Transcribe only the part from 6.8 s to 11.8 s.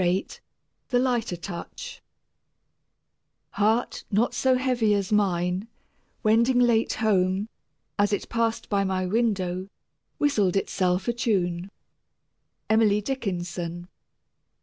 home, As it passed my window Whistled itself a tune.